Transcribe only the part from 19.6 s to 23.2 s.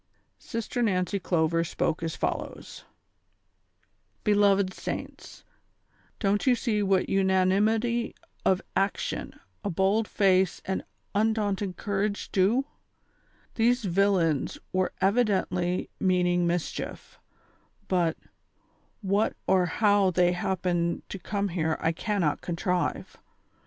hoAV they liappened to come here I cannot contrive.